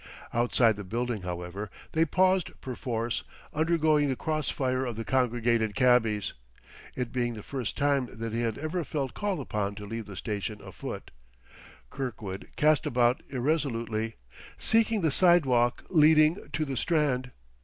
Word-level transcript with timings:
Outside 0.33 0.77
the 0.77 0.83
building, 0.83 1.21
however, 1.21 1.69
they 1.91 2.05
paused 2.05 2.59
perforce, 2.59 3.23
undergoing 3.53 4.09
the 4.09 4.15
cross 4.15 4.49
fire 4.49 4.83
of 4.83 4.95
the 4.95 5.05
congregated 5.05 5.75
cabbies. 5.75 6.33
It 6.95 7.11
being 7.11 7.35
the 7.35 7.43
first 7.43 7.77
time 7.77 8.09
that 8.11 8.33
he 8.33 8.41
had 8.41 8.57
ever 8.57 8.83
felt 8.83 9.13
called 9.13 9.39
upon 9.39 9.75
to 9.75 9.85
leave 9.85 10.07
the 10.07 10.17
station 10.17 10.59
afoot, 10.59 11.11
Kirkwood 11.91 12.47
cast 12.55 12.87
about 12.87 13.21
irresolutely, 13.29 14.15
seeking 14.57 15.01
the 15.01 15.11
sidewalk 15.11 15.83
leading 15.91 16.49
to 16.51 16.65
the 16.65 16.77
Strand. 16.77 17.29